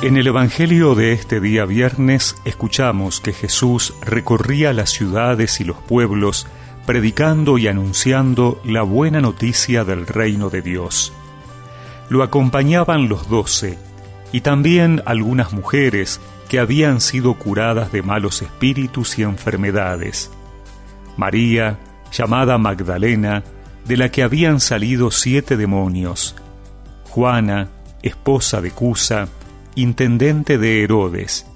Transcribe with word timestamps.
En 0.00 0.16
el 0.16 0.28
Evangelio 0.28 0.94
de 0.94 1.10
este 1.12 1.40
día 1.40 1.64
viernes 1.64 2.36
escuchamos 2.44 3.20
que 3.20 3.32
Jesús 3.32 3.94
recorría 4.00 4.72
las 4.72 4.90
ciudades 4.90 5.60
y 5.60 5.64
los 5.64 5.78
pueblos 5.78 6.46
predicando 6.86 7.58
y 7.58 7.66
anunciando 7.66 8.60
la 8.64 8.82
buena 8.82 9.20
noticia 9.20 9.82
del 9.82 10.06
reino 10.06 10.50
de 10.50 10.62
Dios. 10.62 11.12
Lo 12.08 12.22
acompañaban 12.22 13.08
los 13.08 13.28
doce 13.28 13.76
y 14.30 14.42
también 14.42 15.02
algunas 15.04 15.52
mujeres 15.52 16.20
que 16.48 16.60
habían 16.60 17.00
sido 17.00 17.34
curadas 17.34 17.90
de 17.90 18.02
malos 18.02 18.40
espíritus 18.40 19.18
y 19.18 19.24
enfermedades. 19.24 20.30
María, 21.16 21.76
llamada 22.12 22.56
Magdalena, 22.56 23.42
de 23.84 23.96
la 23.96 24.10
que 24.10 24.22
habían 24.22 24.60
salido 24.60 25.10
siete 25.10 25.56
demonios. 25.56 26.36
Juana, 27.10 27.68
esposa 28.00 28.60
de 28.60 28.70
Cusa, 28.70 29.28
intendente 29.82 30.58
de 30.58 30.82
Herodes, 30.82 31.46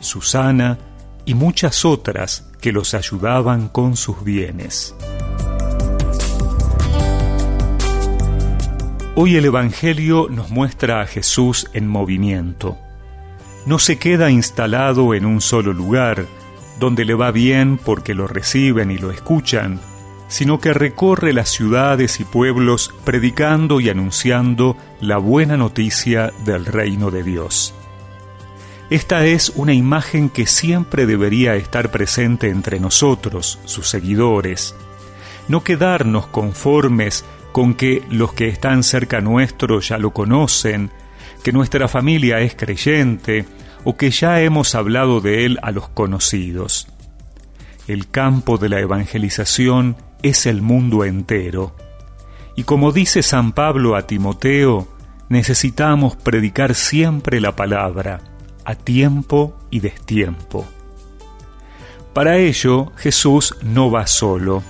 Susana 0.00 0.78
y 1.24 1.34
muchas 1.34 1.84
otras 1.84 2.50
que 2.60 2.70
los 2.70 2.92
ayudaban 2.92 3.68
con 3.68 3.96
sus 3.96 4.22
bienes. 4.22 4.94
Hoy 9.14 9.36
el 9.36 9.46
Evangelio 9.46 10.28
nos 10.30 10.50
muestra 10.50 11.00
a 11.00 11.06
Jesús 11.06 11.68
en 11.72 11.88
movimiento. 11.88 12.76
No 13.64 13.78
se 13.78 13.98
queda 13.98 14.30
instalado 14.30 15.14
en 15.14 15.24
un 15.24 15.40
solo 15.40 15.72
lugar, 15.72 16.26
donde 16.78 17.04
le 17.04 17.14
va 17.14 17.30
bien 17.30 17.78
porque 17.78 18.14
lo 18.14 18.26
reciben 18.26 18.90
y 18.90 18.98
lo 18.98 19.10
escuchan, 19.10 19.80
sino 20.32 20.60
que 20.60 20.72
recorre 20.72 21.34
las 21.34 21.50
ciudades 21.50 22.18
y 22.18 22.24
pueblos 22.24 22.94
predicando 23.04 23.80
y 23.80 23.90
anunciando 23.90 24.78
la 24.98 25.18
buena 25.18 25.58
noticia 25.58 26.32
del 26.46 26.64
reino 26.64 27.10
de 27.10 27.22
Dios. 27.22 27.74
Esta 28.88 29.26
es 29.26 29.52
una 29.56 29.74
imagen 29.74 30.30
que 30.30 30.46
siempre 30.46 31.04
debería 31.04 31.54
estar 31.56 31.90
presente 31.90 32.48
entre 32.48 32.80
nosotros, 32.80 33.58
sus 33.66 33.90
seguidores. 33.90 34.74
No 35.48 35.62
quedarnos 35.62 36.28
conformes 36.28 37.26
con 37.52 37.74
que 37.74 38.02
los 38.08 38.32
que 38.32 38.48
están 38.48 38.84
cerca 38.84 39.20
nuestro 39.20 39.80
ya 39.80 39.98
lo 39.98 40.14
conocen, 40.14 40.90
que 41.42 41.52
nuestra 41.52 41.88
familia 41.88 42.40
es 42.40 42.54
creyente 42.54 43.44
o 43.84 43.98
que 43.98 44.10
ya 44.10 44.40
hemos 44.40 44.74
hablado 44.74 45.20
de 45.20 45.44
él 45.44 45.58
a 45.60 45.72
los 45.72 45.90
conocidos. 45.90 46.88
El 47.86 48.08
campo 48.08 48.56
de 48.56 48.70
la 48.70 48.80
evangelización 48.80 49.96
es 50.22 50.46
el 50.46 50.62
mundo 50.62 51.04
entero. 51.04 51.74
Y 52.56 52.64
como 52.64 52.92
dice 52.92 53.22
San 53.22 53.52
Pablo 53.52 53.96
a 53.96 54.06
Timoteo, 54.06 54.88
necesitamos 55.28 56.16
predicar 56.16 56.74
siempre 56.74 57.40
la 57.40 57.56
palabra, 57.56 58.20
a 58.64 58.74
tiempo 58.74 59.56
y 59.70 59.80
destiempo. 59.80 60.66
Para 62.12 62.36
ello, 62.36 62.92
Jesús 62.96 63.56
no 63.62 63.90
va 63.90 64.06
solo, 64.06 64.62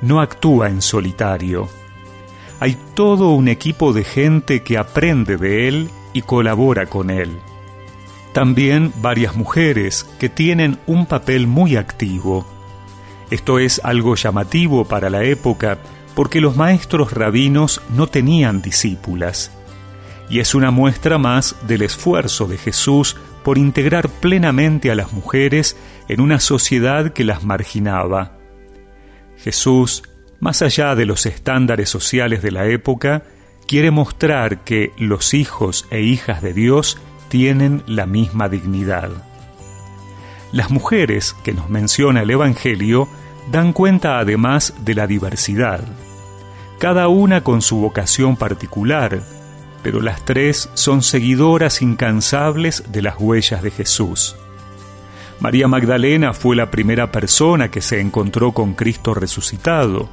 no 0.00 0.20
actúa 0.20 0.68
en 0.68 0.80
solitario. 0.80 1.68
Hay 2.58 2.76
todo 2.94 3.30
un 3.30 3.48
equipo 3.48 3.92
de 3.92 4.04
gente 4.04 4.62
que 4.62 4.78
aprende 4.78 5.36
de 5.36 5.68
él 5.68 5.90
y 6.14 6.22
colabora 6.22 6.86
con 6.86 7.10
él. 7.10 7.30
También 8.32 8.92
varias 9.02 9.36
mujeres 9.36 10.04
que 10.18 10.28
tienen 10.28 10.78
un 10.86 11.06
papel 11.06 11.46
muy 11.46 11.76
activo 11.76 12.46
esto 13.30 13.58
es 13.58 13.80
algo 13.84 14.16
llamativo 14.16 14.84
para 14.84 15.10
la 15.10 15.22
época 15.24 15.78
porque 16.14 16.40
los 16.40 16.56
maestros 16.56 17.12
rabinos 17.12 17.80
no 17.94 18.08
tenían 18.08 18.60
discípulas. 18.60 19.52
Y 20.28 20.40
es 20.40 20.54
una 20.54 20.70
muestra 20.70 21.18
más 21.18 21.56
del 21.66 21.82
esfuerzo 21.82 22.46
de 22.46 22.58
Jesús 22.58 23.16
por 23.42 23.58
integrar 23.58 24.08
plenamente 24.08 24.90
a 24.90 24.94
las 24.94 25.12
mujeres 25.12 25.76
en 26.08 26.20
una 26.20 26.40
sociedad 26.40 27.12
que 27.12 27.24
las 27.24 27.44
marginaba. 27.44 28.36
Jesús, 29.36 30.02
más 30.40 30.62
allá 30.62 30.94
de 30.94 31.06
los 31.06 31.24
estándares 31.26 31.88
sociales 31.88 32.42
de 32.42 32.50
la 32.50 32.66
época, 32.66 33.22
quiere 33.66 33.90
mostrar 33.90 34.64
que 34.64 34.92
los 34.98 35.34
hijos 35.34 35.86
e 35.90 36.02
hijas 36.02 36.42
de 36.42 36.52
Dios 36.52 36.98
tienen 37.28 37.82
la 37.86 38.06
misma 38.06 38.48
dignidad. 38.48 39.10
Las 40.52 40.70
mujeres 40.70 41.34
que 41.44 41.52
nos 41.52 41.70
menciona 41.70 42.22
el 42.22 42.30
Evangelio 42.30 43.08
dan 43.50 43.72
cuenta 43.72 44.18
además 44.18 44.74
de 44.84 44.94
la 44.94 45.06
diversidad, 45.06 45.80
cada 46.78 47.08
una 47.08 47.42
con 47.42 47.62
su 47.62 47.76
vocación 47.76 48.36
particular, 48.36 49.20
pero 49.82 50.00
las 50.00 50.24
tres 50.24 50.68
son 50.74 51.02
seguidoras 51.02 51.82
incansables 51.82 52.84
de 52.90 53.02
las 53.02 53.16
huellas 53.18 53.62
de 53.62 53.70
Jesús. 53.70 54.36
María 55.40 55.68
Magdalena 55.68 56.34
fue 56.34 56.54
la 56.54 56.70
primera 56.70 57.10
persona 57.10 57.70
que 57.70 57.80
se 57.80 58.00
encontró 58.00 58.52
con 58.52 58.74
Cristo 58.74 59.14
resucitado. 59.14 60.08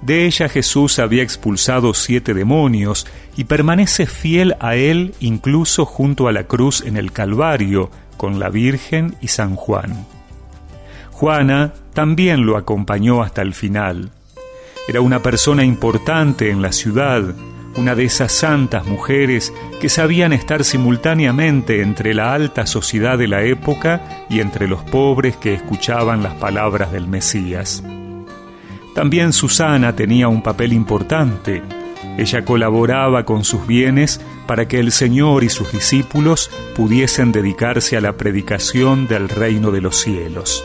De 0.00 0.26
ella 0.26 0.48
Jesús 0.48 0.98
había 0.98 1.22
expulsado 1.22 1.92
siete 1.92 2.34
demonios 2.34 3.06
y 3.36 3.44
permanece 3.44 4.06
fiel 4.06 4.54
a 4.60 4.76
él 4.76 5.14
incluso 5.18 5.86
junto 5.86 6.28
a 6.28 6.32
la 6.32 6.44
cruz 6.44 6.82
en 6.82 6.96
el 6.96 7.10
Calvario, 7.10 7.90
con 8.16 8.38
la 8.38 8.48
Virgen 8.48 9.16
y 9.20 9.28
San 9.28 9.56
Juan. 9.56 10.06
Juana 11.14 11.72
también 11.92 12.44
lo 12.44 12.56
acompañó 12.56 13.22
hasta 13.22 13.40
el 13.40 13.54
final. 13.54 14.10
Era 14.88 15.00
una 15.00 15.22
persona 15.22 15.64
importante 15.64 16.50
en 16.50 16.60
la 16.60 16.72
ciudad, 16.72 17.22
una 17.76 17.94
de 17.94 18.04
esas 18.04 18.32
santas 18.32 18.84
mujeres 18.84 19.52
que 19.80 19.88
sabían 19.88 20.32
estar 20.32 20.64
simultáneamente 20.64 21.82
entre 21.82 22.14
la 22.14 22.34
alta 22.34 22.66
sociedad 22.66 23.16
de 23.16 23.28
la 23.28 23.44
época 23.44 24.26
y 24.28 24.40
entre 24.40 24.66
los 24.66 24.82
pobres 24.82 25.36
que 25.36 25.54
escuchaban 25.54 26.24
las 26.24 26.34
palabras 26.34 26.90
del 26.90 27.06
Mesías. 27.06 27.84
También 28.96 29.32
Susana 29.32 29.94
tenía 29.94 30.26
un 30.26 30.42
papel 30.42 30.72
importante. 30.72 31.62
Ella 32.18 32.44
colaboraba 32.44 33.24
con 33.24 33.44
sus 33.44 33.68
bienes 33.68 34.20
para 34.48 34.66
que 34.66 34.80
el 34.80 34.90
Señor 34.90 35.44
y 35.44 35.48
sus 35.48 35.70
discípulos 35.70 36.50
pudiesen 36.74 37.30
dedicarse 37.30 37.96
a 37.96 38.00
la 38.00 38.14
predicación 38.14 39.06
del 39.06 39.28
reino 39.28 39.70
de 39.70 39.80
los 39.80 39.96
cielos. 39.96 40.64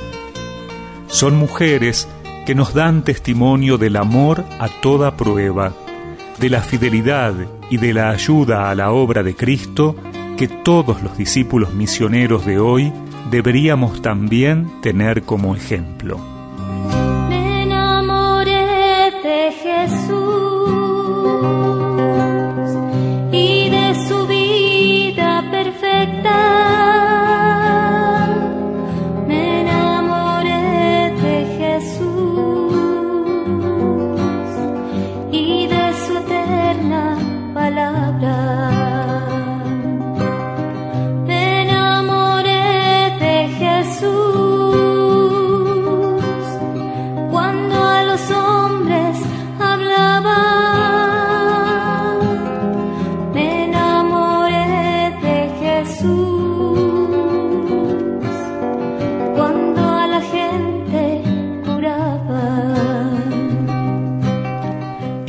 Son 1.09 1.35
mujeres 1.35 2.07
que 2.45 2.55
nos 2.55 2.73
dan 2.73 3.03
testimonio 3.03 3.77
del 3.77 3.95
amor 3.95 4.43
a 4.59 4.69
toda 4.81 5.17
prueba, 5.17 5.73
de 6.39 6.49
la 6.49 6.61
fidelidad 6.61 7.33
y 7.69 7.77
de 7.77 7.93
la 7.93 8.09
ayuda 8.09 8.69
a 8.69 8.75
la 8.75 8.91
obra 8.91 9.23
de 9.23 9.35
Cristo 9.35 9.95
que 10.37 10.47
todos 10.47 11.03
los 11.03 11.17
discípulos 11.17 11.73
misioneros 11.73 12.45
de 12.45 12.59
hoy 12.59 12.93
deberíamos 13.29 14.01
también 14.01 14.69
tener 14.81 15.23
como 15.23 15.55
ejemplo. 15.55 16.38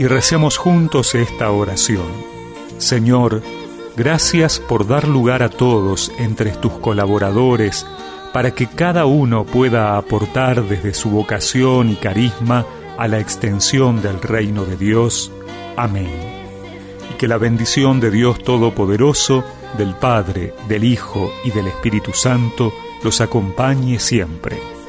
Y 0.01 0.07
recemos 0.07 0.57
juntos 0.57 1.15
esta 1.15 1.51
oración. 1.51 2.07
Señor, 2.79 3.43
gracias 3.99 4.59
por 4.59 4.87
dar 4.87 5.07
lugar 5.07 5.43
a 5.43 5.51
todos 5.51 6.11
entre 6.17 6.53
tus 6.53 6.73
colaboradores 6.79 7.87
para 8.33 8.55
que 8.55 8.67
cada 8.67 9.05
uno 9.05 9.45
pueda 9.45 9.99
aportar 9.99 10.65
desde 10.65 10.95
su 10.95 11.11
vocación 11.11 11.91
y 11.91 11.97
carisma 11.97 12.65
a 12.97 13.09
la 13.09 13.21
extensión 13.21 14.01
del 14.01 14.23
reino 14.23 14.65
de 14.65 14.79
Dios. 14.79 15.31
Amén. 15.77 16.09
Y 17.13 17.19
que 17.19 17.29
la 17.29 17.37
bendición 17.37 18.01
de 18.01 18.11
Dios 18.11 18.43
Todopoderoso, 18.43 19.45
del 19.77 19.95
Padre, 19.95 20.55
del 20.67 20.85
Hijo 20.85 21.31
y 21.45 21.51
del 21.51 21.67
Espíritu 21.67 22.15
Santo 22.15 22.73
los 23.05 23.21
acompañe 23.21 23.99
siempre. 23.99 24.80